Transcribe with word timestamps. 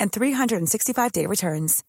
and 0.00 0.12
365-day 0.12 1.26
returns. 1.26 1.82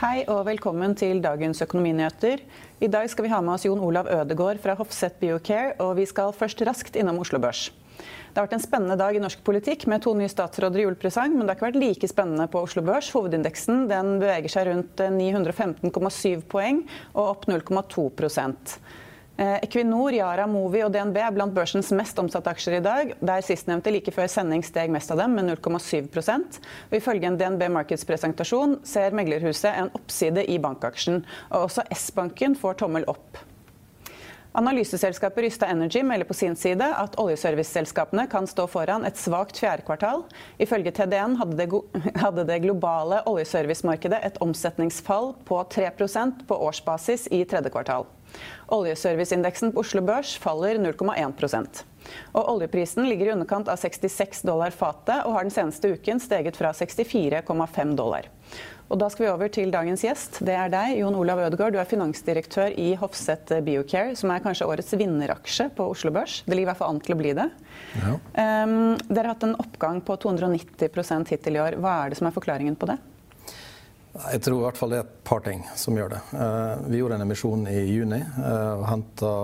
Hei 0.00 0.22
og 0.32 0.46
velkommen 0.48 0.94
til 0.96 1.20
dagens 1.20 1.60
økonominyheter. 1.62 2.40
I 2.80 2.88
dag 2.88 3.10
skal 3.12 3.26
vi 3.26 3.30
ha 3.30 3.42
med 3.44 3.54
oss 3.58 3.66
Jon 3.68 3.82
Olav 3.84 4.08
Ødegård 4.08 4.58
fra 4.62 4.74
Hofseth 4.78 5.20
Biocare, 5.20 5.74
og 5.78 5.98
vi 6.00 6.06
skal 6.08 6.32
først 6.32 6.62
raskt 6.66 6.96
innom 6.96 7.20
Oslo 7.20 7.38
Børs. 7.38 7.68
Det 8.30 8.38
har 8.38 8.46
vært 8.46 8.56
en 8.60 8.62
spennende 8.62 8.94
dag 9.00 9.16
i 9.16 9.20
norsk 9.22 9.42
politikk 9.42 9.88
med 9.90 10.04
to 10.04 10.14
nye 10.14 10.30
statsråder 10.30 10.78
i 10.78 10.86
julepresang, 10.86 11.34
men 11.34 11.42
det 11.42 11.52
har 11.52 11.58
ikke 11.58 11.68
vært 11.72 11.82
like 11.82 12.10
spennende 12.10 12.46
på 12.52 12.62
Oslo 12.62 12.84
Børs. 12.86 13.10
Hovedindeksen 13.10 13.88
den 13.90 14.16
beveger 14.22 14.54
seg 14.54 14.70
rundt 14.70 15.02
915,7 15.18 16.46
poeng 16.50 16.84
og 17.10 17.24
opp 17.24 17.48
0,2 17.50 18.06
Eh, 19.40 19.56
Equinor, 19.62 20.12
Yara, 20.12 20.44
Movi 20.46 20.82
og 20.84 20.92
DNB 20.92 21.16
er 21.16 21.32
blant 21.32 21.54
børsens 21.56 21.88
mest 21.96 22.18
omsatte 22.20 22.52
aksjer 22.52 22.76
i 22.76 22.82
dag, 22.84 23.14
der 23.24 23.44
sistnevnte 23.46 23.88
like 23.94 24.12
før 24.12 24.28
sending 24.28 24.60
steg 24.66 24.92
mest 24.92 25.10
av 25.14 25.22
dem, 25.22 25.32
med 25.32 25.48
0,7 25.48 26.10
og 26.20 26.98
Ifølge 27.00 27.30
en 27.30 27.38
DNB 27.40 27.70
Markets-presentasjon 27.72 28.82
ser 28.84 29.16
meglerhuset 29.16 29.72
en 29.72 29.88
oppside 29.96 30.44
i 30.44 30.58
bankaksjen. 30.60 31.24
og 31.50 31.70
Også 31.70 31.88
S-banken 31.96 32.54
får 32.54 32.82
tommel 32.84 33.08
opp. 33.08 33.40
Analyseselskapet 34.52 35.44
Rysta 35.44 35.66
Energy 35.66 36.02
melder 36.02 36.26
på 36.26 36.34
sin 36.34 36.56
side 36.56 36.86
at 36.96 37.14
oljeserviceselskapene 37.22 38.24
kan 38.30 38.48
stå 38.50 38.66
foran 38.66 39.04
et 39.06 39.18
svakt 39.18 39.60
fjerde 39.62 39.84
kvartal. 39.86 40.24
Ifølge 40.58 40.90
TDN 40.90 41.36
hadde 41.38 41.58
det, 41.60 41.68
hadde 42.24 42.44
det 42.48 42.58
globale 42.64 43.20
oljeservicemarkedet 43.30 44.18
et 44.26 44.40
omsetningsfall 44.42 45.36
på 45.46 45.60
3% 45.76 46.42
på 46.48 46.58
årsbasis 46.66 47.28
i 47.30 47.44
tredje 47.44 47.70
kvartal. 47.70 48.08
Oljeserviceindeksen 48.74 49.70
på 49.74 49.84
Oslo 49.84 50.02
Børs 50.06 50.34
faller 50.38 50.82
0,1% 50.82 51.84
og 52.32 52.48
Oljeprisen 52.54 53.08
ligger 53.08 53.26
i 53.30 53.32
underkant 53.34 53.68
av 53.70 53.78
66 53.80 54.42
dollar 54.46 54.74
fatet 54.74 55.24
og 55.26 55.34
har 55.36 55.46
den 55.46 55.54
seneste 55.54 55.94
uken 55.94 56.20
steget 56.22 56.58
fra 56.58 56.72
64,5 56.76 57.96
dollar. 57.98 58.28
Og 58.90 58.98
da 58.98 59.06
skal 59.12 59.24
vi 59.24 59.30
over 59.30 59.50
til 59.54 59.70
dagens 59.70 60.02
gjest. 60.02 60.40
Det 60.46 60.54
er 60.58 60.70
deg, 60.72 60.96
Jon 60.98 61.14
Olav 61.14 61.38
Ødegaard. 61.44 61.76
Du 61.76 61.78
er 61.78 61.86
finansdirektør 61.86 62.74
i 62.74 62.88
Hofseth 62.98 63.60
Biocare, 63.62 64.16
som 64.18 64.32
er 64.34 64.42
kanskje 64.42 64.66
årets 64.66 64.90
vinneraksje 64.98 65.68
på 65.76 65.86
Oslo 65.92 66.10
Børs. 66.14 66.40
Det 66.42 66.56
ligger 66.56 66.66
i 66.66 66.70
hvert 66.72 66.80
fall 66.80 66.96
an 66.96 66.98
til 67.06 67.14
å 67.14 67.20
bli 67.20 67.36
det. 67.38 67.46
Ja. 68.00 68.16
Um, 68.66 68.74
dere 69.06 69.28
har 69.28 69.36
hatt 69.36 69.46
en 69.46 69.54
oppgang 69.62 70.02
på 70.02 70.18
290 70.26 71.30
hittil 71.30 71.60
i 71.60 71.62
år. 71.62 71.78
Hva 71.78 72.00
er 72.00 72.10
det 72.10 72.18
som 72.18 72.26
er 72.26 72.34
forklaringen 72.34 72.78
på 72.80 72.90
det? 72.90 72.98
Jeg 74.10 74.42
tror 74.42 74.58
i 74.58 74.64
hvert 74.64 74.78
fall 74.78 74.90
det 74.90 74.98
er 74.98 75.06
et 75.06 75.18
par 75.22 75.42
ting 75.44 75.60
som 75.78 75.94
gjør 75.94 76.16
det. 76.16 76.20
Eh, 76.34 76.80
vi 76.90 76.98
gjorde 76.98 77.20
en 77.20 77.24
emisjon 77.28 77.60
i 77.70 77.78
juni 77.92 78.18
eh, 78.18 78.72
og 78.74 78.88
henta 78.88 79.34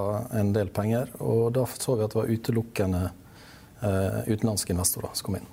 en 0.41 0.51
del 0.57 0.73
penger. 0.75 1.13
Og 1.23 1.53
da 1.55 1.63
så 1.71 1.95
vi 1.95 2.03
at 2.03 2.11
det 2.11 2.19
var 2.19 2.33
utelukkende 2.35 3.03
eh, 3.07 4.19
utenlandske 4.27 4.75
investorer 4.75 5.15
som 5.15 5.29
kom 5.29 5.39
inn. 5.39 5.53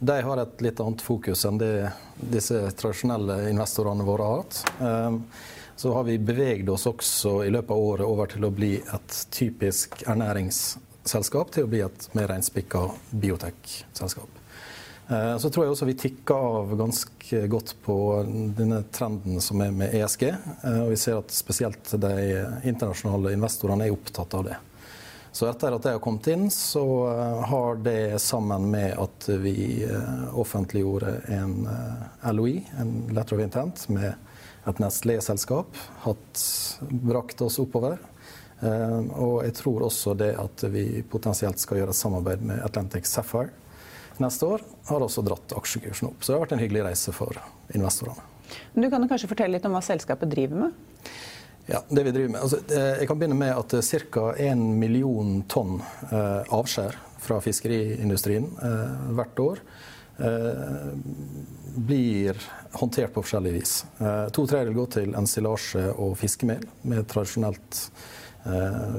De 0.00 0.16
har 0.24 0.40
et 0.40 0.62
litt 0.64 0.80
annet 0.80 1.02
fokus 1.04 1.44
enn 1.44 1.58
det 1.60 1.90
disse 2.32 2.56
tradisjonelle 2.80 3.42
investorene 3.50 4.06
våre 4.06 4.28
har 4.28 4.40
hatt. 4.40 4.60
Så 5.76 5.92
har 5.92 6.04
vi 6.08 6.18
beveget 6.18 6.68
oss 6.72 6.86
også 6.88 7.34
i 7.44 7.50
løpet 7.52 7.70
av 7.72 7.78
året 7.78 8.08
over 8.08 8.28
til 8.32 8.44
å 8.44 8.52
bli 8.52 8.74
et 8.80 9.18
typisk 9.32 10.02
ernæringsselskap 10.08 11.52
til 11.52 11.68
å 11.68 11.70
bli 11.72 11.80
et 11.84 12.08
mer 12.16 12.28
reinspikka 12.32 12.82
biotek-selskap. 13.12 14.40
Eh, 15.10 15.36
så 15.38 15.50
tror 15.50 15.64
jeg 15.64 15.74
også 15.74 15.88
vi 15.88 15.96
tikker 15.98 16.34
av 16.50 16.74
ganske 16.78 17.40
godt 17.50 17.74
på 17.82 17.96
denne 18.56 18.82
trenden 18.94 19.40
som 19.42 19.62
er 19.64 19.72
med 19.74 19.94
ESG. 19.96 20.26
Eh, 20.30 20.80
og 20.84 20.92
vi 20.92 20.98
ser 21.00 21.18
at 21.18 21.34
spesielt 21.34 21.94
de 22.04 22.12
internasjonale 22.60 23.32
investorene 23.34 23.88
er 23.88 23.96
opptatt 23.96 24.36
av 24.38 24.46
det. 24.46 24.58
Så 25.32 25.46
etter 25.46 25.76
at 25.76 25.84
det 25.86 25.94
har 25.94 26.02
kommet 26.02 26.26
inn, 26.32 26.48
så 26.50 26.84
eh, 27.10 27.42
har 27.52 27.78
det 27.84 28.18
sammen 28.22 28.66
med 28.72 28.96
at 28.98 29.28
vi 29.42 29.86
offentliggjorde 30.32 31.14
en 31.36 31.68
LOI, 32.34 32.64
en 32.80 32.94
letter 33.14 33.38
of 33.38 33.44
intent, 33.44 33.86
med 33.88 34.14
et 34.68 34.82
Nestlé-selskap, 34.82 35.78
hatt 36.04 36.42
brakt 36.90 37.40
oss 37.46 37.56
oppover. 37.62 37.96
Og 38.60 39.38
jeg 39.46 39.54
tror 39.56 39.86
også 39.86 40.12
det 40.20 40.34
at 40.36 40.66
vi 40.68 41.00
potensielt 41.08 41.62
skal 41.62 41.80
gjøre 41.80 41.94
et 41.94 41.96
samarbeid 41.96 42.42
med 42.44 42.60
Atlantic 42.60 43.08
Sapphire 43.08 43.48
neste 44.20 44.46
år, 44.46 44.64
har 44.86 45.04
også 45.04 45.24
dratt 45.24 45.54
aksjekursen 45.56 46.10
opp. 46.10 46.20
Så 46.20 46.32
det 46.32 46.36
har 46.36 46.44
vært 46.44 46.54
en 46.56 46.62
hyggelig 46.62 46.84
reise 46.90 47.14
for 47.16 47.40
investorene. 47.74 48.28
Du 48.74 48.88
kan 48.90 49.06
kanskje 49.08 49.30
fortelle 49.30 49.56
litt 49.56 49.66
om 49.66 49.74
hva 49.76 49.82
selskapet 49.84 50.30
driver 50.30 50.66
med? 50.66 51.10
Ja, 51.70 51.82
det 51.88 52.04
vi 52.04 52.14
driver 52.14 52.32
med. 52.34 52.40
Altså, 52.40 52.58
eh, 52.70 53.00
jeg 53.00 53.08
kan 53.08 53.20
begynne 53.20 53.38
med 53.38 53.54
at 53.54 53.74
ca. 53.84 54.24
1 54.34 54.64
million 54.80 55.42
tonn 55.48 55.78
eh, 56.10 56.42
avskjær 56.50 56.98
fra 57.20 57.38
fiskeriindustrien 57.44 58.48
eh, 58.62 59.12
hvert 59.18 59.44
år 59.44 59.62
blir 61.80 62.36
håndtert 62.76 63.14
på 63.14 63.22
forskjellig 63.24 63.52
vis. 63.54 63.70
To 64.36 64.42
tredjedeler 64.44 64.76
går 64.76 64.90
til 64.92 65.14
ensilasje 65.16 65.84
og 65.94 66.12
fiskemel 66.20 66.66
med 66.92 67.06
tradisjonelt 67.08 67.78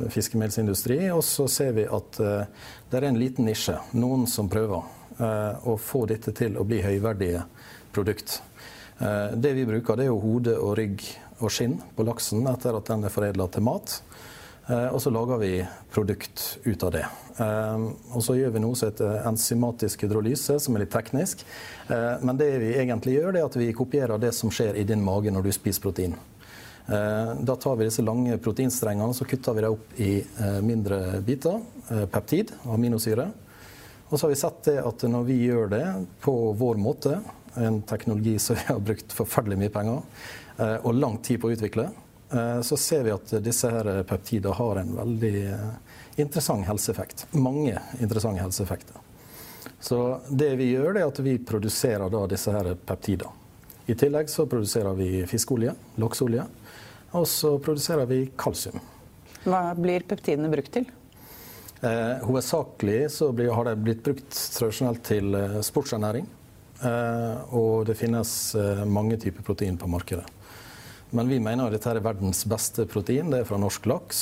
fiskemelsindustri. 0.09 0.97
Og 1.13 1.21
så 1.27 1.45
ser 1.45 1.75
vi 1.77 1.85
at 1.85 2.17
det 2.17 2.97
er 2.97 3.05
en 3.05 3.19
liten 3.21 3.45
nisje, 3.45 3.77
noen 3.93 4.25
som 4.25 4.49
prøver 4.49 4.81
å 5.21 5.73
eh, 5.73 5.77
få 5.77 6.05
dette 6.09 6.33
til 6.35 6.57
å 6.57 6.65
bli 6.67 6.81
høyverdige 6.83 7.45
produkt. 7.93 8.41
Eh, 8.99 9.31
det 9.35 9.53
vi 9.57 9.65
bruker, 9.65 9.97
det 9.97 10.07
er 10.07 10.11
jo 10.11 10.21
hode 10.23 10.57
og 10.59 10.75
rygg 10.79 11.05
og 11.41 11.53
skinn 11.53 11.79
på 11.96 12.06
laksen 12.07 12.46
etter 12.52 12.78
at 12.78 12.90
den 12.91 13.06
er 13.07 13.13
foredla 13.13 13.47
til 13.52 13.66
mat. 13.66 14.00
Eh, 14.68 14.88
og 14.94 15.02
så 15.03 15.12
lager 15.13 15.41
vi 15.41 15.52
produkt 15.94 16.59
ut 16.63 16.88
av 16.88 16.96
det. 16.96 17.06
Og 17.41 18.22
så 18.22 18.35
gjør 18.38 18.52
vi 18.53 18.59
noe 18.62 18.78
som 18.78 18.91
heter 18.91 19.24
enzymatisk 19.25 20.03
hydrolyse, 20.06 20.59
som 20.62 20.75
er 20.75 20.84
litt 20.84 20.91
teknisk. 20.94 21.40
Men 22.22 22.38
det 22.38 22.50
vi 22.62 22.75
egentlig 22.78 23.16
gjør, 23.16 23.31
er 23.34 23.47
at 23.47 23.56
vi 23.57 23.72
kopierer 23.74 24.22
det 24.22 24.30
som 24.38 24.51
skjer 24.53 24.78
i 24.78 24.84
din 24.85 25.01
mage 25.01 25.31
når 25.34 25.47
du 25.47 25.50
spiser 25.56 25.81
protein. 25.81 26.13
Da 26.85 27.56
tar 27.56 27.80
vi 27.80 27.88
disse 27.88 28.06
lange 28.06 28.38
proteinstrengene 28.44 29.16
så 29.18 29.25
kutter 29.25 29.57
vi 29.57 29.63
dem 29.66 29.74
opp 29.74 29.97
i 30.06 30.12
mindre 30.68 31.00
biter, 31.25 31.63
peptid, 32.13 32.54
aminosyre. 32.69 33.31
Og 34.12 34.19
så 34.19 34.27
har 34.27 34.36
vi 34.36 34.42
sett 34.44 34.63
det 34.68 34.80
at 34.83 35.04
når 35.07 35.27
vi 35.31 35.42
gjør 35.45 35.69
det 35.71 35.86
på 36.21 36.36
vår 36.60 36.80
måte, 36.83 37.21
en 37.56 37.81
teknologi 37.81 38.39
som 38.39 38.56
vi 38.56 38.65
har 38.68 38.80
brukt 38.80 39.13
forferdelig 39.15 39.57
mye 39.60 39.71
penger 39.74 39.98
eh, 40.00 40.40
og 40.84 40.96
lang 40.98 41.18
tid 41.25 41.42
på 41.42 41.50
å 41.50 41.56
utvikle, 41.56 41.88
eh, 42.34 42.62
så 42.62 42.78
ser 42.78 43.06
vi 43.08 43.13
at 43.16 43.34
disse 43.44 43.69
her 43.72 44.04
peptidene 44.08 44.56
har 44.58 44.81
en 44.81 44.96
veldig 45.00 45.36
eh, 45.54 45.68
interessant 46.22 46.68
helseeffekt. 46.68 47.28
Mange 47.31 47.78
interessante 48.00 48.44
helseeffekter. 48.44 48.96
Så 49.81 50.19
det 50.30 50.56
vi 50.60 50.72
gjør, 50.72 50.94
det 50.94 51.04
er 51.04 51.10
at 51.10 51.22
vi 51.25 51.38
produserer 51.42 52.30
disse 52.30 52.54
her 52.54 52.74
peptidene. 52.75 53.38
I 53.90 53.96
tillegg 53.98 54.30
så 54.30 54.46
produserer 54.46 54.94
vi 54.96 55.25
fiskeolje, 55.28 55.74
lakseolje, 56.00 56.46
og 57.18 57.25
så 57.28 57.56
produserer 57.60 58.08
vi 58.08 58.24
kalsium. 58.40 58.78
Hva 59.44 59.72
blir 59.75 60.06
peptidene 60.08 60.52
brukt 60.54 60.72
til? 60.72 60.86
Eh, 61.81 62.22
hovedsakelig 62.22 63.10
så 63.12 63.31
blir, 63.34 63.50
har 63.58 63.66
de 63.66 63.74
blitt 63.81 64.04
brukt 64.06 64.38
tradisjonelt 64.54 65.02
til 65.04 65.34
eh, 65.34 65.58
sportsernæring. 65.66 66.28
Eh, 66.81 67.56
og 67.57 67.86
det 67.89 67.98
finnes 68.00 68.31
eh, 68.57 68.83
mange 68.89 69.19
typer 69.22 69.45
protein 69.45 69.78
på 69.78 69.89
markedet. 69.92 70.25
Men 71.12 71.28
vi 71.28 71.42
mener 71.44 71.68
at 71.68 71.75
dette 71.75 71.92
er 71.92 72.04
verdens 72.04 72.45
beste 72.48 72.86
protein. 72.89 73.33
Det 73.33 73.42
er 73.42 73.48
fra 73.48 73.60
norsk 73.60 73.88
laks. 73.92 74.22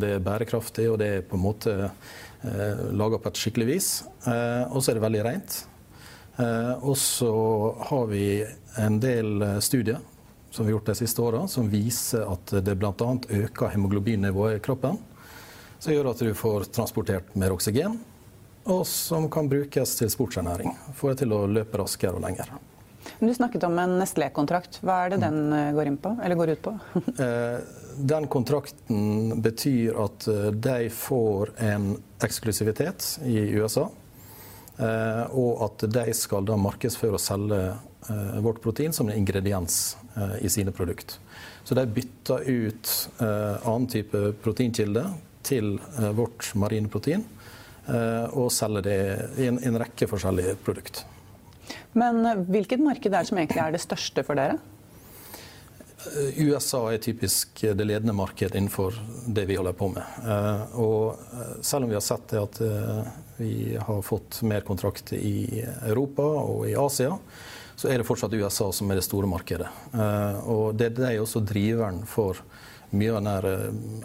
Det 0.00 0.14
er 0.14 0.22
bærekraftig, 0.24 0.86
og 0.88 0.96
det 1.02 1.08
er 1.18 1.26
på 1.28 1.36
en 1.36 1.44
måte 1.44 1.74
eh, 1.84 2.86
laga 2.96 3.20
på 3.20 3.28
et 3.28 3.40
skikkelig 3.42 3.66
vis. 3.68 3.90
Eh, 4.24 4.64
og 4.72 4.80
så 4.80 4.92
er 4.92 4.98
det 4.98 5.04
veldig 5.04 5.26
rent. 5.26 5.58
Eh, 6.40 6.72
og 6.80 6.96
så 6.96 7.32
har 7.90 8.08
vi 8.08 8.24
en 8.80 8.96
del 9.02 9.44
studier 9.60 10.00
som 10.52 10.64
vi 10.64 10.72
har 10.72 10.78
gjort 10.78 10.88
de 10.90 10.96
siste 11.02 11.20
åra, 11.24 11.44
som 11.48 11.68
viser 11.72 12.24
at 12.28 12.54
det 12.64 12.78
bl.a. 12.80 12.92
øker 12.92 13.72
hemoglobinnivået 13.72 14.58
i 14.58 14.64
kroppen. 14.64 14.98
Som 15.80 15.92
gjør 15.92 16.10
at 16.12 16.20
du 16.24 16.32
får 16.36 16.68
transportert 16.72 17.32
mer 17.40 17.52
oksygen, 17.54 17.96
og 18.64 18.84
som 18.86 19.30
kan 19.30 19.48
brukes 19.50 19.96
til 19.98 20.10
sportsernæring. 20.10 20.76
Få 20.94 21.12
det 21.12 21.22
til 21.22 21.34
å 21.34 21.46
løpe 21.50 21.80
raskere 21.80 22.18
og 22.18 22.24
lenger. 22.24 22.52
Du 23.18 23.34
snakket 23.34 23.64
om 23.66 23.78
en 23.78 23.96
Nestlé-kontrakt. 24.00 24.78
Hva 24.82 25.04
er 25.04 25.14
det 25.14 25.22
den 25.22 25.52
eh, 25.54 25.70
går, 25.74 25.90
på, 26.02 26.14
eller 26.22 26.38
går 26.38 26.54
ut 26.56 26.62
på? 26.68 26.74
Eh, 27.22 27.58
den 27.92 28.24
kontrakten 28.30 29.42
betyr 29.42 29.98
at 30.00 30.26
eh, 30.30 30.46
de 30.54 30.86
får 30.94 31.52
en 31.62 31.90
eksklusivitet 32.24 33.18
i 33.28 33.42
USA. 33.58 33.88
Og 34.82 35.60
at 35.62 35.82
de 35.94 36.14
skal 36.16 36.46
da 36.48 36.56
markedsføre 36.58 37.18
og 37.18 37.20
selge 37.20 37.58
vårt 38.42 38.62
protein 38.64 38.94
som 38.96 39.10
en 39.10 39.18
ingrediens 39.20 39.76
i 40.40 40.48
sine 40.50 40.72
produkter. 40.74 41.20
Så 41.62 41.76
de 41.76 41.84
bytter 41.86 42.48
ut 42.48 42.94
annen 43.20 43.86
type 43.92 44.22
proteinkilde 44.42 45.04
til 45.46 45.76
vårt 46.16 46.48
marine 46.58 46.90
protein 46.90 47.22
og 47.90 48.46
selger 48.54 48.84
det 48.86 48.98
i 49.42 49.48
en, 49.50 49.56
en 49.58 49.78
rekke 49.82 50.06
forskjellige 50.06 50.54
produkter. 50.62 51.02
Men 51.92 52.26
eh, 52.26 52.44
hvilket 52.48 52.82
marked 52.82 53.12
er 53.12 53.20
det 53.20 53.30
som 53.30 53.40
egentlig 53.40 53.62
er 53.62 53.74
det 53.74 53.82
største 53.82 54.24
for 54.26 54.38
dere? 54.38 54.58
Eh, 56.08 56.40
USA 56.48 56.82
er 56.90 57.02
typisk 57.02 57.64
det 57.76 57.86
ledende 57.86 58.16
markedet 58.16 58.58
innenfor 58.58 58.96
det 59.26 59.46
vi 59.50 59.58
holder 59.60 59.76
på 59.76 59.90
med. 59.92 60.20
Eh, 60.24 60.78
og 60.80 61.60
selv 61.64 61.86
om 61.86 61.92
vi 61.92 61.98
har 61.98 62.04
sett 62.04 62.36
at 62.38 62.60
vi 63.38 63.76
har 63.76 64.04
fått 64.06 64.42
mer 64.46 64.64
kontrakter 64.66 65.18
i 65.18 65.62
Europa 65.88 66.26
og 66.42 66.68
i 66.70 66.76
Asia, 66.78 67.16
så 67.76 67.88
er 67.90 67.98
det 67.98 68.06
fortsatt 68.06 68.34
USA 68.36 68.68
som 68.74 68.90
er 68.92 69.00
det 69.00 69.06
store 69.06 69.26
markedet. 69.26 69.66
Og 70.46 70.76
det 70.78 70.92
er 71.00 71.16
også 71.18 71.40
driveren 71.42 72.02
for 72.06 72.38
mye 72.92 73.16
av 73.16 73.46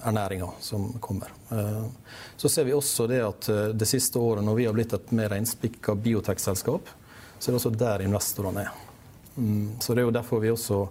ernæringa 0.07 0.47
som 0.63 0.89
kommer. 1.03 1.33
Så 2.37 2.49
ser 2.49 2.67
vi 2.67 2.75
også 2.75 3.07
det 3.11 3.19
at 3.25 3.49
det 3.75 3.87
siste 3.89 4.19
året, 4.19 4.45
når 4.47 4.55
vi 4.55 4.65
har 4.67 4.75
blitt 4.77 4.95
et 4.95 5.11
mer 5.15 5.31
reinspikka 5.33 5.95
biotekselskap, 5.95 6.91
så 7.39 7.49
er 7.49 7.53
det 7.53 7.59
også 7.59 7.73
der 7.77 8.05
investorene 8.05 8.63
er. 8.65 8.71
Mm, 9.37 9.77
så 9.79 9.93
det 9.93 10.01
er 10.01 10.07
jo 10.07 10.15
derfor 10.15 10.41
vi 10.41 10.51
også 10.51 10.87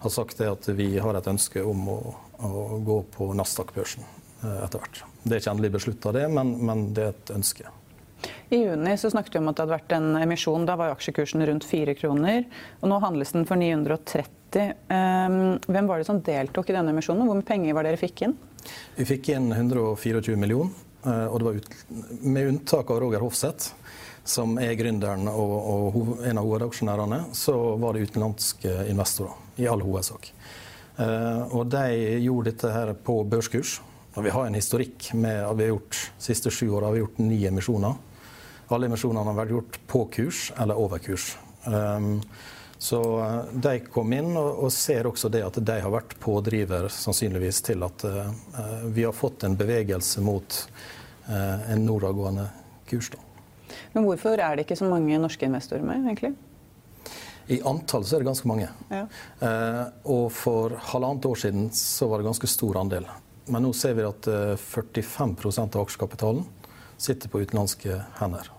har 0.00 0.10
sagt 0.10 0.38
det 0.38 0.48
at 0.48 0.68
vi 0.68 0.94
har 0.98 1.16
et 1.16 1.28
ønske 1.28 1.62
om 1.62 1.88
å, 1.92 1.98
å 2.40 2.78
gå 2.84 3.02
på 3.16 3.28
Nasdaq-børsen 3.36 4.06
eh, 4.06 4.62
etter 4.64 4.80
hvert. 4.80 5.02
Det 5.22 5.36
er 5.36 5.42
ikke 5.42 5.52
endelig 5.52 5.72
beslutta, 5.76 6.14
det, 6.16 6.24
men, 6.32 6.54
men, 6.64 6.86
det 6.96 7.04
er 7.04 7.12
et 7.12 7.32
ønske. 7.36 7.68
I 8.52 8.62
juni 8.62 8.96
så 9.00 9.10
snakket 9.12 9.36
vi 9.36 9.42
om 9.42 9.50
at 9.52 9.58
det 9.58 9.66
hadde 9.66 9.76
vært 9.76 9.92
en 9.96 10.08
emisjon. 10.20 10.64
Da 10.68 10.76
var 10.80 10.94
aksjekursen 10.94 11.44
rundt 11.48 11.64
4 11.68 11.94
kroner. 12.00 12.46
og 12.80 12.90
Nå 12.92 12.98
handles 13.04 13.32
den 13.36 13.46
for 13.48 13.60
930. 13.60 14.39
Ehm, 14.56 15.58
hvem 15.66 15.86
var 15.86 16.00
det 16.00 16.08
som 16.08 16.20
deltok 16.24 16.70
i 16.70 16.76
denne 16.76 16.94
emisjonen? 16.94 17.26
Hvor 17.28 17.38
mye 17.38 17.46
penger 17.46 17.76
var 17.76 17.86
dere 17.86 18.00
fikk 18.00 18.24
inn? 18.26 18.36
Vi 18.96 19.06
fikk 19.08 19.32
inn 19.34 19.50
124 19.52 20.36
millioner. 20.40 20.72
Eh, 21.06 21.26
og 21.26 21.38
det 21.38 21.46
var 21.46 21.60
ut, 21.60 21.68
med 22.20 22.48
unntak 22.48 22.90
av 22.90 23.00
Roger 23.00 23.22
Hofseth, 23.24 23.72
som 24.24 24.58
er 24.60 24.74
gründeren 24.76 25.30
og, 25.32 25.54
og, 25.96 26.10
en 26.28 26.40
av 26.40 26.44
hovedaksjonærene, 26.44 27.22
så 27.36 27.54
var 27.80 27.96
det 27.96 28.10
utenlandske 28.10 28.74
investorer 28.90 29.62
i 29.62 29.68
all 29.70 29.80
hovedsak. 29.84 30.32
Eh, 31.00 31.54
og 31.56 31.70
de 31.72 31.86
gjorde 32.20 32.52
dette 32.52 32.74
her 32.74 32.92
på 32.92 33.22
børskurs. 33.24 33.78
Og 34.18 34.26
vi 34.26 34.32
har 34.34 34.46
en 34.46 34.58
historikk 34.58 35.12
med 35.14 35.44
at 35.46 35.56
vi 35.56 35.68
har 35.68 35.76
gjort 35.76 35.98
siste 36.20 36.50
sju 36.52 36.66
år 36.74 36.88
har 36.88 36.96
vi 36.96 37.04
gjort 37.04 37.20
ni 37.22 37.44
emisjoner. 37.46 37.94
Alle 38.70 38.88
emisjonene 38.90 39.26
har 39.26 39.38
vært 39.38 39.54
gjort 39.54 39.78
på 39.90 40.04
kurs 40.14 40.40
eller 40.58 40.78
over 40.78 41.00
kurs. 41.02 41.32
Um, 41.64 42.18
så 42.80 43.00
eh, 43.20 43.54
de 43.60 43.74
kom 43.92 44.12
inn 44.16 44.32
og, 44.32 44.64
og, 44.64 44.72
ser 44.72 45.08
også 45.10 45.28
det 45.32 45.42
at 45.44 45.58
de 45.60 45.78
har 45.84 45.92
vært 45.92 46.16
pådriver 46.22 46.88
sannsynligvis 46.92 47.60
til 47.66 47.84
at 47.84 48.04
uh, 48.08 48.30
vi 48.88 49.04
har 49.04 49.16
fått 49.16 49.44
en 49.44 49.56
bevegelse 49.60 50.24
mot 50.24 50.60
uh, 51.28 51.72
en 51.72 51.84
nordadgående 51.84 52.46
kurs. 52.88 53.10
da. 53.12 53.20
Men 53.92 54.06
hvorfor 54.06 54.40
er 54.40 54.56
det 54.56 54.64
ikke 54.64 54.78
så 54.80 54.88
mange 54.88 55.18
norske 55.20 55.46
investorer 55.46 55.84
med, 55.84 56.06
egentlig? 56.08 56.32
I 57.50 57.58
antall 57.66 58.04
så 58.06 58.16
er 58.16 58.22
det 58.22 58.30
ganske 58.30 58.48
mange. 58.48 58.68
Ja. 58.92 59.06
Uh, 59.42 59.84
og 60.16 60.28
for 60.34 60.76
halvannet 60.92 61.26
år 61.26 61.42
siden 61.42 61.68
så 61.74 62.06
var 62.10 62.22
det 62.22 62.30
ganske 62.30 62.50
stor 62.50 62.78
andel. 62.80 63.08
Men 63.50 63.66
nå 63.66 63.72
ser 63.74 63.96
vi 63.98 64.06
at 64.06 64.28
45 64.62 65.34
eh, 65.50 65.62
av 65.64 65.80
aksjekapitalen 65.82 66.44
sitter 67.00 67.32
på 67.32 67.42
utenlandske 67.42 67.96
hender. 68.20 68.50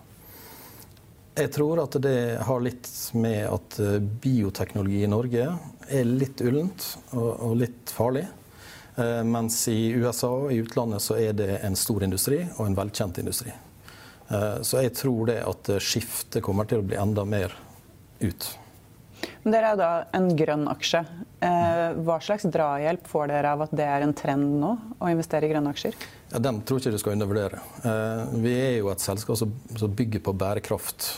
Jeg 1.32 1.48
tror 1.54 1.80
at 1.80 1.96
det 2.04 2.42
har 2.44 2.60
litt 2.60 2.88
med 3.16 3.46
at 3.48 3.78
eh, 3.80 3.98
bioteknologi 4.00 5.00
i 5.06 5.08
Norge 5.08 5.46
er 5.88 6.04
litt 6.04 6.42
ullent 6.44 6.84
og, 7.16 7.54
litt 7.56 7.88
farlig. 7.88 8.26
Eh, 9.00 9.22
mens 9.24 9.56
i 9.72 9.94
USA 9.96 10.28
og 10.28 10.52
i 10.52 10.60
utlandet 10.60 11.00
så 11.00 11.16
er 11.16 11.32
det 11.36 11.62
en 11.64 11.78
stor 11.78 12.04
industri 12.04 12.42
og 12.58 12.66
en 12.66 12.76
velkjent 12.76 13.22
industri. 13.24 13.54
Eh, 14.28 14.58
så 14.60 14.84
jeg 14.84 14.92
tror 14.98 15.32
det 15.32 15.38
at 15.48 15.72
skiftet 15.80 16.44
kommer 16.44 16.68
til 16.68 16.82
å 16.82 16.88
bli 16.90 17.00
enda 17.00 17.24
mer 17.24 17.56
ut. 18.20 18.50
Men 19.42 19.54
dere 19.54 19.70
er 19.72 19.78
da 19.78 19.90
en 20.14 20.28
grønn 20.38 20.66
aksje. 20.70 21.02
Eh, 21.42 21.84
hva 22.06 22.18
slags 22.22 22.46
drahjelp 22.46 23.08
får 23.10 23.30
dere 23.32 23.54
av 23.56 23.64
at 23.64 23.72
det 23.74 23.86
er 23.90 24.04
en 24.04 24.14
trend 24.14 24.58
nå, 24.62 24.72
å 25.02 25.10
investere 25.10 25.48
i 25.48 25.52
grønne 25.52 25.72
aksjer? 25.74 25.96
Ja, 26.30 26.38
den 26.38 26.60
tror 26.62 26.78
jeg 26.78 26.86
ikke 26.86 26.98
du 26.98 27.02
skal 27.02 27.16
undervurdere. 27.16 27.62
Eh, 27.82 28.36
vi 28.44 28.52
er 28.54 28.76
jo 28.76 28.92
et 28.92 29.02
selskap 29.02 29.40
som 29.40 29.96
bygger 29.98 30.22
på 30.22 30.36
bærekraft 30.38 31.08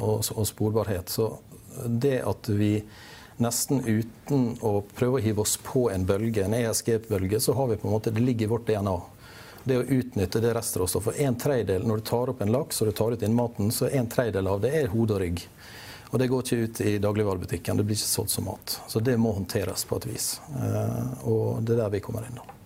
og 0.00 0.44
sporbarhet. 0.48 1.08
Så 1.08 1.32
det 1.86 2.18
at 2.28 2.52
vi 2.52 2.74
nesten 3.40 3.80
uten 3.86 4.50
å 4.60 4.82
prøve 4.96 5.16
å 5.16 5.24
hive 5.24 5.44
oss 5.46 5.56
på 5.64 5.88
en 5.92 6.04
bølge, 6.04 6.44
en 6.44 6.56
ESG-bølge, 6.58 7.40
så 7.40 7.56
har 7.56 7.70
vi 7.70 7.80
på 7.80 7.88
en 7.88 7.94
måte, 7.96 8.12
det 8.12 8.20
ligger 8.20 8.46
i 8.46 8.52
vårt 8.52 8.68
DNA 8.68 8.98
det 9.64 9.76
å 9.76 9.84
utnytte 9.84 10.40
det 10.40 10.54
restråstoffet. 10.56 11.18
En 11.20 11.36
tredjedel, 11.36 11.84
når 11.86 12.00
du 12.00 12.06
tar 12.08 12.32
opp 12.32 12.40
en 12.40 12.52
laks 12.52 12.80
og 12.80 12.88
du 12.88 12.96
tar 12.96 13.16
ut 13.16 13.24
innmaten, 13.24 13.72
så 13.72 13.90
en 13.92 14.08
tredjedel 14.08 14.48
av 14.48 14.62
det 14.64 14.72
er 14.76 14.92
hode 14.92 15.16
og 15.16 15.20
rygg. 15.20 15.42
Og 16.10 16.18
det 16.18 16.28
går 16.30 16.44
ikke 16.44 16.64
ut 16.64 16.80
i 16.86 16.94
dagligvarebutikken. 17.02 17.78
Det 17.78 17.86
blir 17.86 17.98
ikke 17.98 18.10
solgt 18.10 18.34
som 18.34 18.48
mat. 18.50 18.78
Så 18.90 19.02
det 19.04 19.16
må 19.20 19.34
håndteres 19.36 19.84
på 19.86 20.00
et 20.00 20.08
vis. 20.10 20.30
Eh, 20.58 21.26
og 21.30 21.62
det 21.62 21.76
er 21.76 21.84
der 21.84 21.92
vi 21.94 22.02
kommer 22.04 22.26
inn. 22.26 22.38
da. 22.40 22.56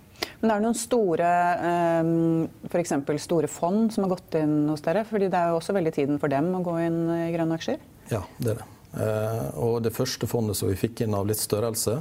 Men 0.41 0.51
er 0.51 0.61
det 0.61 0.65
noen 0.65 0.77
store 0.77 1.29
for 2.71 2.81
f.eks. 2.81 3.25
store 3.25 3.49
fond 3.49 3.93
som 3.93 4.05
har 4.05 4.15
gått 4.15 4.37
inn 4.41 4.69
hos 4.71 4.85
dere? 4.85 5.05
Fordi 5.09 5.29
det 5.33 5.41
er 5.41 5.53
jo 5.53 5.59
også 5.59 5.77
veldig 5.77 5.93
tiden 5.97 6.21
for 6.21 6.33
dem 6.33 6.53
å 6.57 6.63
gå 6.65 6.79
inn 6.85 7.03
i 7.13 7.33
grønne 7.35 7.59
aksjer? 7.59 7.83
Ja, 8.13 8.23
det 8.39 8.55
er 8.55 8.63
det. 8.63 8.71
Eh, 9.05 9.47
og 9.61 9.83
det 9.85 9.93
første 9.97 10.29
fondet 10.31 10.57
som 10.57 10.71
vi 10.71 10.81
fikk 10.81 11.05
inn 11.05 11.17
av 11.17 11.29
litt 11.29 11.41
størrelse, 11.41 12.01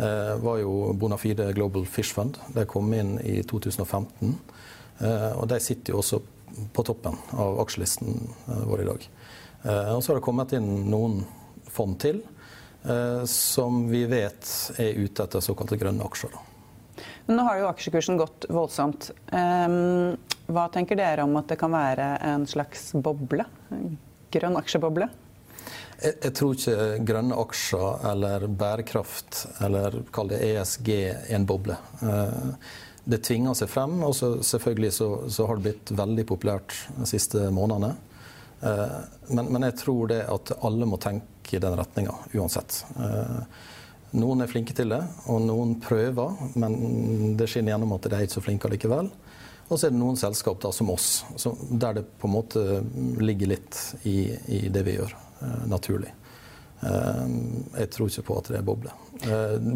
Eh, 0.00 0.36
var 0.36 0.58
jo 0.58 0.92
Bonafide 0.92 1.52
Global 1.52 1.86
Fish 1.86 2.14
Fund. 2.14 2.38
De 2.54 2.64
kom 2.64 2.94
inn 2.94 3.18
i 3.20 3.42
2015. 3.42 4.38
Eh, 4.98 5.32
og 5.36 5.48
de 5.48 5.58
sitter 5.60 5.92
jo 5.92 6.00
også 6.00 6.20
på 6.72 6.84
toppen 6.86 7.18
av 7.36 7.60
aksjelisten 7.60 8.14
eh, 8.48 8.62
vår 8.70 8.84
i 8.84 8.86
dag. 8.88 9.08
Og 9.60 10.00
så 10.00 10.10
har 10.10 10.18
det 10.18 10.24
kommet 10.24 10.54
inn 10.56 10.68
noen 10.88 11.18
fond 11.68 11.98
til 12.00 12.22
som 13.28 13.82
vi 13.90 14.06
vet 14.08 14.48
er 14.80 14.96
ute 14.96 15.26
etter 15.26 15.42
såkalte 15.44 15.76
grønne 15.76 16.06
aksjer. 16.06 16.32
Men 17.26 17.36
nå 17.36 17.44
har 17.44 17.58
jo 17.60 17.66
aksjekursen 17.68 18.16
gått 18.16 18.46
voldsomt. 18.48 19.10
Hva 20.50 20.64
tenker 20.72 20.98
dere 20.98 21.26
om 21.28 21.36
at 21.38 21.50
det 21.52 21.58
kan 21.60 21.74
være 21.74 22.14
en 22.26 22.46
slags 22.48 22.88
boble? 22.96 23.44
En 23.70 23.98
grønn 24.32 24.56
aksjeboble? 24.58 25.10
Jeg, 26.00 26.14
jeg, 26.16 26.32
tror 26.36 26.54
ikke 26.56 27.06
grønne 27.06 27.38
aksjer 27.42 28.06
eller 28.10 28.46
bærekraft 28.48 29.42
eller 29.66 30.00
kall 30.14 30.30
det 30.32 30.40
ESG 30.46 30.88
er 30.96 31.34
en 31.36 31.44
boble. 31.48 31.76
Eh, 32.00 32.54
det 33.10 33.20
tvinger 33.26 33.56
seg 33.58 33.70
frem, 33.72 33.98
og 34.06 34.14
så, 34.16 34.32
selvfølgelig 34.44 34.92
så, 34.96 35.08
så, 35.28 35.46
har 35.48 35.58
det 35.58 35.66
blitt 35.66 35.92
veldig 35.98 36.24
populært 36.28 36.76
de 36.96 37.08
siste 37.08 37.48
månedene. 37.52 37.94
Eh, 38.60 38.96
men, 39.28 39.46
men, 39.46 39.62
jeg 39.70 39.78
tror 39.80 40.10
det 40.10 40.22
at 40.28 40.52
alle 40.60 40.88
må 40.88 41.00
tenke 41.00 41.56
i 41.56 41.62
den 41.62 41.76
retninga 41.78 42.14
uansett. 42.36 42.82
Eh, 43.00 43.40
noen 44.20 44.42
er 44.42 44.50
flinke 44.50 44.74
til 44.76 44.92
det, 44.92 45.00
og 45.30 45.42
noen 45.46 45.76
prøver, 45.82 46.36
men 46.60 47.36
det 47.38 47.48
skinner 47.50 47.74
gjennom 47.74 47.96
at 47.96 48.08
de 48.08 48.16
er 48.16 48.26
ikke 48.26 48.38
så 48.38 48.44
flinke 48.44 48.70
likevel. 48.72 49.10
Og 49.70 49.78
så 49.78 49.86
er 49.86 49.94
det 49.94 50.00
noen 50.00 50.18
selskap 50.18 50.58
da, 50.62 50.72
som 50.74 50.90
oss, 50.90 51.22
der 51.70 52.00
det 52.00 52.08
på 52.18 52.26
en 52.26 52.34
måte 52.34 52.64
ligger 53.22 53.52
litt 53.52 53.78
i, 54.02 54.32
i 54.50 54.64
det 54.72 54.82
vi 54.88 54.96
gjør. 54.98 55.14
Eh, 55.40 55.60
naturlig. 55.70 56.16
Jeg 56.80 57.90
tror 57.92 58.08
ikke 58.08 58.22
på 58.24 58.36
at 58.40 58.46
det 58.48 58.56
er 58.56 58.64
boble. 58.64 58.92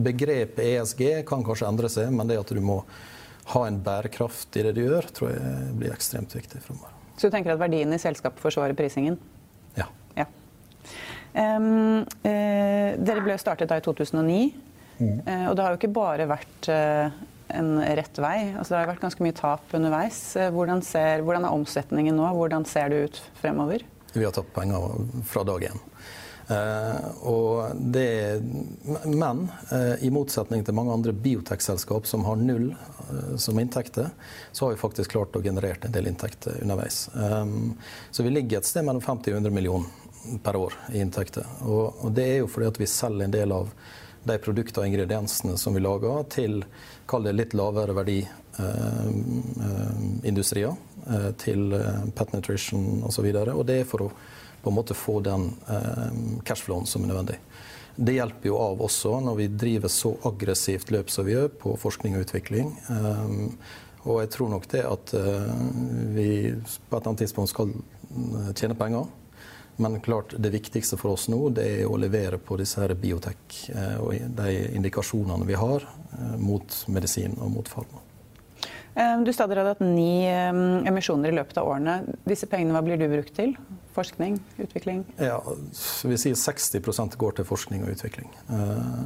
Begrepet 0.06 0.62
ESG 0.64 1.02
kan 1.28 1.44
kanskje 1.44 1.68
endre 1.68 1.90
seg, 1.92 2.08
men 2.08 2.30
det 2.30 2.40
at 2.40 2.54
du 2.56 2.62
må 2.64 2.78
ha 3.52 3.66
en 3.68 3.76
bærekraft 3.84 4.56
i 4.56 4.64
det 4.64 4.72
du 4.78 4.86
gjør, 4.86 5.12
tror 5.12 5.34
jeg 5.34 5.76
blir 5.76 5.92
ekstremt 5.92 6.32
viktig 6.32 6.64
fremover. 6.64 7.03
Så 7.16 7.28
du 7.28 7.35
tenker 7.35 7.54
at 7.54 7.61
verdien 7.62 7.92
i 7.94 8.00
selskapet 8.00 8.42
forsvarer 8.42 8.76
prisingen? 8.78 9.18
Ja. 9.78 9.87
ja. 10.18 10.26
Um, 11.35 12.02
uh, 12.25 12.90
dere 12.99 13.23
ble 13.25 13.37
startet 13.40 13.71
da 13.71 13.78
i 13.78 13.85
2009. 13.85 14.40
Mm. 14.94 15.23
uh, 15.26 15.47
og 15.50 15.56
det 15.56 15.64
har 15.64 15.73
jo 15.73 15.80
ikke 15.80 15.94
bare 15.94 16.28
vært 16.30 16.71
uh, 16.71 17.14
en 17.54 17.73
rett 17.99 18.21
vei. 18.23 18.37
Altså, 18.54 18.75
det 18.75 18.80
har 18.80 18.92
vært 18.94 19.04
ganske 19.04 19.25
mye 19.26 19.37
tap 19.38 19.75
underveis. 19.76 20.21
Hvordan, 20.54 20.83
ser, 20.87 21.23
hvordan 21.26 21.47
er 21.47 21.56
omsetningen 21.56 22.18
nå? 22.18 22.28
Hvordan 22.38 22.66
ser 22.68 22.90
det 22.90 23.02
ut 23.09 23.23
fremover? 23.40 23.85
Vi 24.14 24.23
har 24.23 24.35
tatt 24.35 24.50
penger 24.54 24.94
fra 25.26 25.42
dag 25.47 25.66
én. 25.71 25.83
Uh, 26.48 27.74
det, 27.74 28.42
men 29.04 29.48
uh, 29.72 30.04
i 30.04 30.10
motsetning 30.10 30.64
til 30.64 30.74
mange 30.76 30.92
andre 30.92 31.12
biotekselskap 31.16 32.06
som 32.06 32.24
har 32.28 32.36
null 32.36 32.74
uh, 32.74 33.36
som 33.40 33.58
inntekter, 33.58 34.08
så 34.52 34.66
har 34.66 34.72
vi 34.74 34.80
faktisk 34.80 35.10
klart 35.14 35.36
å 35.36 35.42
generere 35.42 35.86
en 35.88 35.92
del 35.92 36.06
inntekter 36.10 36.62
underveis. 36.62 37.10
Så 38.10 38.22
vi 38.22 38.30
ligger 38.30 38.58
et 38.58 38.66
sted 38.68 38.84
mellom 38.84 39.02
50 39.02 39.30
og 39.32 39.36
100 39.40 39.54
millioner 39.54 39.86
per 40.44 40.56
år 40.56 40.72
i 40.92 41.00
inntekter. 41.00 41.44
Og, 41.64 42.12
det 42.12 42.28
er 42.28 42.36
jo 42.42 42.48
fordi 42.48 42.66
at 42.68 42.80
vi 42.80 42.86
selger 42.88 43.24
en 43.24 43.30
del 43.34 43.52
av 43.52 43.68
de 44.24 44.38
produktene 44.40 44.84
og 44.84 44.88
ingrediensene 44.88 45.56
som 45.60 45.74
vi 45.76 45.80
lager, 45.84 46.22
til 46.32 46.64
kall 47.08 47.24
det 47.26 47.32
litt 47.36 47.54
lavere 47.56 47.94
verdiindustrier. 47.96 50.74
til 51.36 51.74
pet 52.16 52.32
nutrition 52.32 53.02
osv. 53.04 53.28
Og, 53.28 53.34
så 53.34 53.52
og 53.52 53.66
det 53.68 53.80
er 53.80 53.84
for 53.84 54.00
å 54.06 54.12
på 54.64 54.71
en 54.71 54.76
måte 54.78 54.97
få 54.97 55.21
den 55.21 55.50
eh, 55.68 56.12
cashflowen 56.44 56.87
som 56.88 57.04
er 57.04 57.12
nødvendig. 57.12 57.38
Det 57.97 58.16
hjelper 58.16 58.49
jo 58.49 58.59
av 58.59 58.80
også 58.83 59.18
når 59.23 59.37
vi 59.38 59.49
driver 59.54 59.92
så 59.92 60.14
aggressivt 60.26 60.90
løp 60.90 61.11
som 61.12 61.26
vi 61.28 61.37
gjør 61.37 61.50
på 61.61 61.75
forskning 61.78 62.16
og 62.16 62.25
utvikling. 62.25 62.73
Um, 62.88 63.52
og 64.02 64.25
jeg 64.25 64.30
tror 64.35 64.50
nok 64.50 64.66
det 64.73 64.80
at 64.88 65.12
uh, 65.14 65.52
vi 66.16 66.26
på 66.50 66.56
et 66.56 66.97
eller 66.97 67.12
annet 67.12 67.23
tidspunkt 67.23 67.52
skal 67.52 67.71
tjene 68.56 68.76
penger. 68.78 69.06
Men 69.76 70.00
klart 70.02 70.35
det 70.38 70.50
viktigste 70.54 70.99
for 70.99 71.14
oss 71.14 71.28
nå 71.30 71.38
det 71.54 71.68
er 71.76 71.87
å 71.87 71.99
levere 71.99 72.40
på 72.42 72.59
disse 72.59 72.83
her 72.83 72.94
biotek 72.94 73.56
og 73.99 74.12
de 74.38 74.52
indikasjonene 74.71 75.49
vi 75.49 75.56
har 75.59 75.87
mot 76.38 76.76
medisin 76.94 77.35
og 77.42 77.50
mot 77.56 77.71
farma. 77.71 78.04
Du 78.94 79.32
sa 79.34 79.48
dere 79.50 79.64
hadde 79.64 79.72
hatt 79.74 79.80
ni 79.82 80.22
emisjoner 80.86 81.32
i 81.32 81.34
løpet 81.34 81.56
av 81.58 81.66
årene. 81.66 81.96
Disse 82.28 82.46
pengene, 82.46 82.76
hva 82.76 82.82
blir 82.86 83.00
du 83.00 83.08
brukt 83.10 83.34
til? 83.34 83.56
Forskning, 83.94 84.40
utvikling? 84.58 85.04
Ja, 85.22 85.38
vi 86.04 86.16
sier 86.18 86.34
60% 86.34 87.14
går 87.18 87.32
til 87.38 87.44
forskning 87.46 87.84
og 87.86 87.92
utvikling. 87.94 88.26
Eh, 88.50 89.02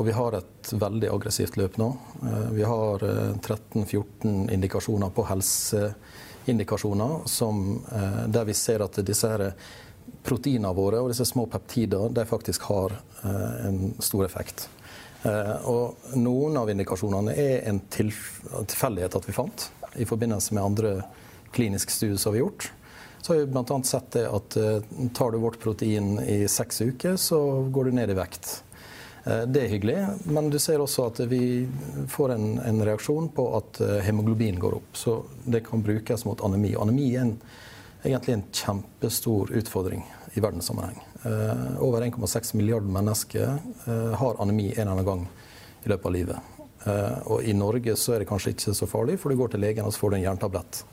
og 0.00 0.06
vi 0.08 0.14
har 0.16 0.32
et 0.38 0.72
veldig 0.72 1.10
aggressivt 1.12 1.58
løp 1.60 1.76
nå. 1.80 1.90
Eh, 2.22 2.50
vi 2.56 2.64
har 2.64 3.04
13-14 3.04 3.92
eh, 3.92 4.54
indikasjoner 4.56 5.10
på 5.12 5.26
helseindikasjoner 5.28 7.28
som, 7.28 7.84
der 8.32 8.44
vi 8.48 8.54
ser 8.56 8.80
at 8.86 8.96
disse 9.04 9.28
her 9.28 9.52
proteinene 10.24 10.72
våre 10.76 11.00
og 11.02 11.08
disse 11.12 11.26
små 11.28 11.46
peptider 11.50 12.08
de 12.14 12.24
faktisk 12.26 12.62
har 12.70 12.90
en 13.68 13.94
stor 14.00 14.24
effekt. 14.24 14.68
Og 15.22 16.16
noen 16.18 16.56
av 16.58 16.70
indikasjonene 16.72 17.34
er 17.38 17.68
en 17.70 17.78
tilfeldighet 17.94 19.14
at 19.14 19.28
vi 19.28 19.34
fant 19.36 19.68
i 19.94 20.06
forbindelse 20.08 20.56
med 20.56 20.64
andre 20.64 20.92
kliniske 21.52 21.92
studier 21.92 22.16
som 22.16 22.32
vi 22.32 22.40
har 22.40 22.46
gjort. 22.46 22.72
Så 23.22 23.32
har 23.32 23.40
vi 23.40 23.46
bl.a. 23.46 23.82
sett 23.84 24.10
det 24.10 24.26
at 24.28 24.56
eh, 24.56 24.82
tar 25.14 25.30
du 25.30 25.38
vårt 25.38 25.60
protein 25.60 26.16
i 26.20 26.48
seks 26.48 26.80
uker, 26.80 27.16
så 27.16 27.62
går 27.70 27.84
du 27.84 27.92
ned 27.92 28.10
i 28.10 28.16
vekt. 28.18 28.64
Eh, 29.24 29.44
det 29.46 29.62
er 29.62 29.70
hyggelig, 29.70 29.98
men 30.24 30.50
du 30.50 30.58
ser 30.58 30.82
også 30.82 31.06
at 31.06 31.20
vi 31.30 31.68
får 32.10 32.34
en, 32.34 32.56
en 32.58 32.82
reaksjon 32.82 33.30
på 33.36 33.44
at 33.60 33.78
eh, 33.84 34.00
hemoglobin 34.08 34.58
går 34.58 34.74
opp. 34.80 34.96
Så 34.98 35.20
det 35.44 35.62
kan 35.68 35.84
brukes 35.86 36.26
mot 36.26 36.42
anemi. 36.42 36.74
Anemi 36.74 37.12
er 37.14 37.28
en, 37.28 37.36
egentlig 38.02 38.34
en 38.34 38.44
kjempestor 38.52 39.52
utfordring 39.58 40.04
i 40.34 40.40
verdenssammenheng. 40.40 41.00
over 41.78 42.02
1,6 42.02 42.54
milliarder 42.56 42.88
mennesker 42.90 43.58
har 44.18 44.40
anemi 44.42 44.72
en 44.72 44.80
eller 44.80 44.92
annen 44.92 45.04
gang 45.04 45.28
i 45.84 45.88
løpet 45.88 46.06
av 46.06 46.12
livet. 46.12 46.36
og 47.30 47.44
i 47.44 47.52
Norge 47.52 47.96
så 47.96 48.14
er 48.14 48.18
det 48.22 48.28
kanskje 48.28 48.54
ikke 48.56 48.74
så 48.74 48.88
farlig, 48.90 49.18
for 49.20 49.30
du 49.30 49.36
går 49.36 49.52
til 49.52 49.62
legen 49.62 49.86
og 49.86 49.92
så 49.92 50.02
får 50.02 50.10
du 50.10 50.16
en 50.16 50.24
jerntablett. 50.24 50.84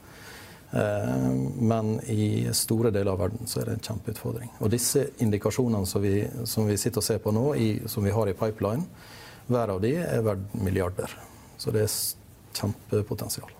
Eh, 0.71 1.29
men 1.55 2.01
i 2.01 2.49
store 2.53 2.91
deler 2.91 3.11
av 3.11 3.23
verden 3.23 3.47
så 3.49 3.61
er 3.61 3.69
det 3.69 3.77
en 3.77 3.85
kjempeutfordring. 3.87 4.51
Og 4.61 4.69
disse 4.73 5.07
indikasjonene 5.23 5.89
som 5.89 6.03
vi, 6.03 6.21
som 6.45 6.69
vi 6.69 6.77
sitter 6.77 7.01
og 7.01 7.07
ser 7.07 7.21
på 7.23 7.33
nå, 7.33 7.45
i, 7.57 7.69
som 7.89 8.05
vi 8.05 8.13
har 8.13 8.29
i 8.29 8.37
pipeline, 8.37 8.85
hver 9.49 9.73
av 9.73 9.81
de 9.81 9.95
er 10.03 10.25
verdt 10.25 10.53
milliarder. 10.61 11.15
Så 11.57 11.73
det 11.73 11.87
er 11.87 11.95
kjempepotensial. 12.59 13.58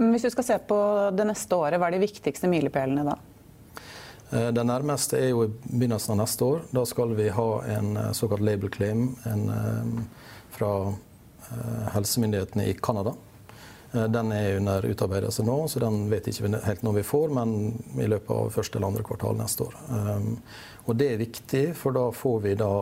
Men 0.00 0.14
hvis 0.14 0.24
du 0.24 0.30
skal 0.32 0.46
se 0.46 0.56
på 0.64 0.78
det 1.12 1.26
neste 1.28 1.56
året, 1.56 1.76
hva 1.80 1.90
er 1.90 1.98
de 1.98 2.04
viktigste 2.06 2.48
milepælene 2.48 3.04
da? 3.04 3.18
Det 4.30 4.62
nærmeste 4.62 5.18
er 5.18 5.32
jo 5.32 5.42
i 5.44 5.50
begynnelsen 5.50 6.14
av 6.14 6.20
neste 6.22 6.46
år. 6.46 6.60
Da 6.70 6.84
skal 6.86 7.16
vi 7.18 7.26
ha 7.34 7.48
en 7.74 7.96
eh, 7.98 8.12
såkalt 8.14 8.44
label 8.46 8.70
claim 8.70 9.08
en, 9.26 9.48
fra 10.54 10.70
helsemyndighetene 11.96 12.68
i 12.70 12.76
Canada. 12.78 13.16
Eh, 13.92 14.04
den 14.04 14.32
er 14.32 14.56
under 14.56 14.86
utarbeidelse 14.86 15.42
nå, 15.42 15.68
så 15.68 15.82
den 15.82 16.04
vet 16.10 16.28
ikke 16.30 16.46
vi 16.46 16.62
helt 16.64 16.82
når 16.86 17.00
vi 17.00 17.06
får, 17.06 17.32
men 17.34 17.54
i 17.98 18.06
løpet 18.06 18.30
av 18.36 18.52
første 18.54 18.78
eller 18.78 18.92
andre 18.92 19.06
kvartal 19.06 19.38
neste 19.38 19.66
år. 19.66 19.78
Og 20.86 20.96
det 20.98 21.12
er 21.12 21.20
viktig, 21.20 21.64
for 21.78 21.94
da 21.94 22.06
får 22.14 22.38
vi 22.46 22.56
da 22.58 22.72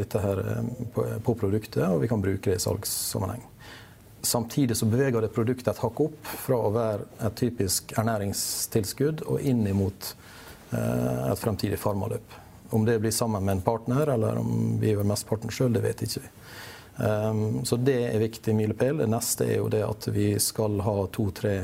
dette 0.00 0.22
her 0.22 0.42
eh, 0.42 0.70
på 1.22 1.34
produktet, 1.38 1.84
og 1.88 2.02
vi 2.02 2.10
kan 2.10 2.22
bruke 2.22 2.50
det 2.50 2.60
i 2.60 2.66
salgssammenheng. 2.66 3.44
Samtidig 4.22 4.76
så 4.76 4.86
beveger 4.86 5.20
det 5.20 5.32
produktet 5.34 5.72
et 5.72 5.80
hakk 5.82 6.00
opp 6.04 6.28
fra 6.44 6.58
å 6.62 6.70
være 6.70 7.08
et 7.26 7.38
typisk 7.40 7.90
ernæringstilskudd 7.98 9.24
og 9.26 9.42
inn 9.42 9.64
mot 9.74 10.12
eh, 10.70 11.32
et 11.32 11.42
fremtidig 11.42 11.80
farmaløp. 11.82 12.36
Om 12.70 12.86
det 12.86 13.00
blir 13.02 13.10
sammen 13.10 13.42
med 13.44 13.58
en 13.58 13.64
partner, 13.66 14.14
eller 14.14 14.38
om 14.38 14.78
vi 14.80 14.92
gjør 14.92 15.10
mesteparten 15.10 15.50
sjøl, 15.52 15.74
det 15.74 15.82
vet 15.82 16.06
ikke 16.06 16.22
vi. 16.22 16.30
Um, 17.02 17.64
så 17.64 17.76
det 17.76 17.98
er 18.12 18.22
viktig 18.22 18.54
milepæl. 18.54 19.02
Det 19.02 19.10
neste 19.10 19.48
er 19.48 19.58
jo 19.58 19.68
det 19.72 19.82
at 19.82 20.08
vi 20.14 20.30
skal 20.40 20.78
ha 20.86 20.96
to-tre 21.12 21.56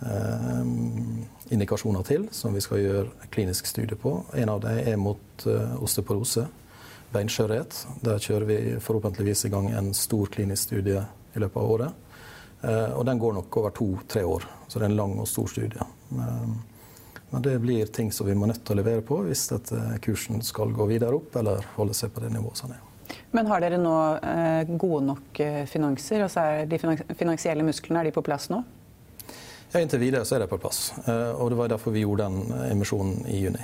um, 0.00 1.24
indikasjoner 1.50 2.06
til 2.06 2.28
som 2.32 2.54
vi 2.54 2.62
skal 2.64 2.84
gjøre 2.84 3.30
klinisk 3.34 3.66
studie 3.66 3.98
på. 3.98 4.20
En 4.38 4.52
av 4.52 4.62
dem 4.62 4.78
er 4.78 5.00
mot 5.00 5.46
uh, 5.48 5.74
osteoporose, 5.82 6.46
beinskjørhet. 7.10 7.86
Der 8.06 8.22
kjører 8.22 8.46
vi 8.46 8.60
forhåpentligvis 8.78 9.48
i 9.48 9.52
gang 9.52 9.72
en 9.74 9.90
stor 9.96 10.30
klinisk 10.30 10.70
studie 10.70 11.02
i 11.34 11.42
løpet 11.42 11.60
av 11.60 11.76
året. 11.76 12.08
Uh, 12.60 12.98
og 12.98 13.06
den 13.08 13.20
går 13.20 13.38
nok 13.38 13.56
over 13.56 13.72
to-tre 13.76 14.24
år, 14.26 14.44
så 14.68 14.78
det 14.78 14.86
er 14.88 14.92
en 14.92 14.98
lang 14.98 15.14
og 15.22 15.28
stor 15.28 15.48
studie. 15.48 15.86
Um, 16.12 16.58
men 17.30 17.42
det 17.42 17.58
blir 17.58 17.86
ting 17.86 18.12
som 18.12 18.26
vi 18.26 18.34
må 18.34 18.48
nødt 18.50 18.64
til 18.66 18.74
å 18.74 18.80
levere 18.82 19.04
på 19.06 19.20
hvis 19.22 19.46
dette 19.52 19.78
kursen 20.02 20.42
skal 20.42 20.72
gå 20.74 20.86
videre 20.90 21.14
opp 21.20 21.36
eller 21.38 21.66
holde 21.76 21.94
seg 21.94 22.10
på 22.14 22.24
det 22.24 22.32
nivået 22.34 22.58
som 22.58 22.72
er. 22.74 22.80
Men 23.30 23.46
har 23.50 23.62
dere 23.62 23.78
nå 23.78 23.96
eh, 24.18 24.70
gode 24.74 25.04
nok 25.06 25.40
eh, 25.42 25.62
finanser? 25.70 26.24
Altså 26.26 26.42
er 26.42 26.70
de 26.70 26.78
finansielle 27.18 27.66
musklene 27.66 28.02
er 28.02 28.10
de 28.10 28.14
på 28.14 28.24
plass 28.26 28.48
nå? 28.50 28.60
Ja, 29.70 29.78
Inntil 29.78 30.02
videre 30.02 30.26
så 30.26 30.36
er 30.36 30.44
de 30.44 30.50
på 30.50 30.58
plass. 30.58 30.90
Eh, 31.04 31.30
og 31.36 31.52
Det 31.52 31.60
var 31.60 31.70
derfor 31.70 31.94
vi 31.94 32.02
gjorde 32.02 32.26
den 32.26 32.64
emisjonen 32.72 33.22
i 33.30 33.44
juni. 33.44 33.62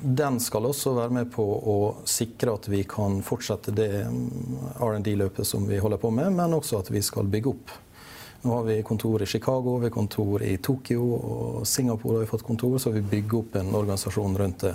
Den 0.00 0.40
skal 0.40 0.66
også 0.68 0.92
være 0.96 1.14
med 1.16 1.30
på 1.32 1.44
å 1.44 1.78
sikre 2.04 2.52
at 2.58 2.68
vi 2.68 2.82
kan 2.88 3.22
fortsette 3.24 3.72
det 3.72 4.04
mm, 4.04 4.76
R&D-løpet 4.84 5.48
som 5.48 5.64
vi 5.68 5.80
holder 5.80 6.00
på 6.02 6.10
med, 6.12 6.34
men 6.36 6.56
også 6.56 6.82
at 6.82 6.90
vi 6.92 7.00
skal 7.04 7.28
bygge 7.32 7.52
opp. 7.54 7.72
Nå 8.44 8.52
har 8.52 8.66
vi 8.68 8.82
kontor 8.86 9.24
i 9.24 9.26
Chicago, 9.26 9.78
vi 9.80 9.88
har 9.88 9.94
kontor 9.94 10.44
i 10.44 10.56
Tokyo 10.62 11.06
og 11.16 11.66
Singapore 11.66 12.20
har 12.20 12.26
vi 12.26 12.30
fått 12.30 12.44
kontor, 12.46 12.76
så 12.78 12.92
vi 12.94 13.02
bygger 13.02 13.38
opp 13.40 13.56
en 13.56 13.72
organisasjon 13.74 14.36
rundt 14.38 14.66
det. 14.66 14.74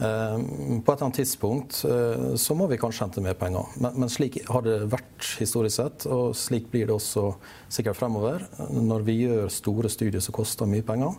Eh, 0.00 0.36
på 0.80 0.92
et 0.92 0.96
eller 0.96 1.06
annet 1.06 1.20
tidspunkt 1.20 1.78
eh, 1.84 2.34
så 2.40 2.56
må 2.56 2.66
vi 2.70 2.78
kanskje 2.80 3.06
hente 3.06 3.22
mer 3.24 3.38
penger. 3.38 3.70
Men, 3.78 3.96
men, 4.02 4.10
slik 4.12 4.40
har 4.48 4.66
det 4.66 4.78
vært 4.90 5.30
historisk 5.38 5.76
sett, 5.76 6.06
og 6.10 6.34
slik 6.36 6.70
blir 6.72 6.88
det 6.88 6.96
også 6.96 7.28
sikkert 7.70 8.00
fremover. 8.00 8.44
Når 8.72 9.06
vi 9.06 9.16
gjør 9.22 9.52
store 9.52 9.92
studier 9.92 10.24
som 10.24 10.34
koster 10.36 10.68
mye 10.68 10.84
penger, 10.84 11.14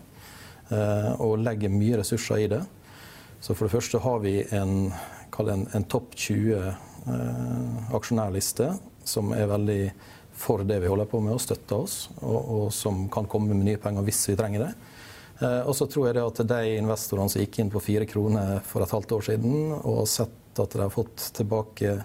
eh, 0.73 1.11
og 1.21 1.39
legger 1.45 1.71
mye 1.73 2.03
ressurser 2.03 2.43
i 2.43 2.51
det. 2.57 2.63
Så 3.41 3.55
for 3.55 3.65
det 3.65 3.73
første 3.73 4.01
har 4.03 4.19
vi 4.21 4.35
en, 4.53 4.91
en, 5.41 5.67
en 5.73 5.85
topp 5.89 6.13
20 6.15 6.59
aksjonærliste 7.97 8.67
som 9.09 9.31
er 9.33 9.49
veldig 9.49 9.81
for 10.41 10.63
det 10.65 10.79
vi 10.79 10.89
holder 10.89 11.09
på 11.09 11.19
med, 11.21 11.35
og 11.35 11.41
støtter 11.41 11.83
oss, 11.83 11.95
og, 12.21 12.39
og 12.39 12.67
som 12.73 13.05
kan 13.13 13.27
komme 13.29 13.53
med 13.53 13.67
nye 13.67 13.81
penger 13.81 14.05
hvis 14.05 14.23
vi 14.31 14.37
trenger 14.39 14.65
det. 14.65 14.71
Eh, 15.41 15.61
og 15.65 15.75
så 15.77 15.87
tror 15.89 16.07
jeg 16.07 16.17
det 16.17 16.25
at 16.25 16.43
de 16.53 16.75
investorene 16.79 17.31
som 17.31 17.43
gikk 17.43 17.61
inn 17.61 17.73
på 17.73 17.83
fire 17.83 18.07
kroner 18.09 18.59
for 18.67 18.85
et 18.85 18.93
halvt 18.95 19.17
år 19.17 19.27
siden, 19.31 19.57
og 19.79 20.05
sett 20.09 20.61
at 20.61 20.77
de 20.77 20.83
har 20.83 20.93
fått 20.93 21.31
tilbake 21.37 21.97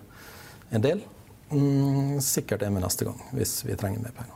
en 0.75 0.85
del, 0.85 1.05
mm, 1.53 2.19
sikkert 2.25 2.67
er 2.67 2.75
med 2.75 2.85
neste 2.87 3.09
gang, 3.09 3.21
hvis 3.37 3.61
vi 3.67 3.79
trenger 3.79 4.05
mer 4.05 4.17
penger. 4.17 4.36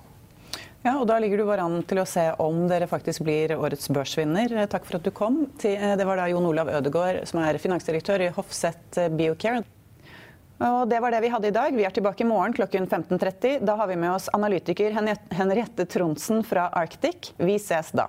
Ja, 0.80 0.94
og 0.96 1.06
Da 1.10 1.18
ligger 1.20 1.42
du 1.42 1.44
bare 1.44 1.64
an 1.66 1.82
til 1.84 2.00
å 2.00 2.06
se 2.08 2.22
om 2.40 2.62
dere 2.70 2.88
faktisk 2.88 3.24
blir 3.26 3.52
årets 3.58 3.90
børsvinner. 3.92 4.52
Eh, 4.62 4.68
takk 4.70 4.86
for 4.88 4.96
at 4.96 5.04
du 5.04 5.10
kom. 5.12 5.42
Eh, 5.60 5.96
det 5.96 6.06
var 6.08 6.16
da 6.16 6.28
Jon 6.30 6.46
Olav 6.48 6.70
Ødegaard, 6.72 7.26
som 7.28 7.42
er 7.44 7.60
finansdirektør 7.60 8.24
i 8.24 8.30
Hofset 8.32 9.00
Biocare. 9.12 9.60
Og 10.60 10.88
Det 10.88 11.00
var 11.00 11.10
det 11.12 11.20
vi 11.24 11.32
hadde 11.32 11.48
i 11.48 11.56
dag. 11.56 11.76
Vi 11.76 11.84
er 11.84 11.92
tilbake 11.92 12.20
i 12.20 12.28
morgen 12.28 12.52
klokken 12.52 12.88
15.30. 12.88 13.60
Da 13.64 13.76
har 13.76 13.88
vi 13.88 13.96
med 13.96 14.12
oss 14.12 14.28
analytiker 14.32 14.92
Henriette 14.92 15.86
Tronsen 15.88 16.44
fra 16.44 16.68
Arctic. 16.72 17.32
Vi 17.36 17.56
ses 17.56 17.92
da. 17.92 18.08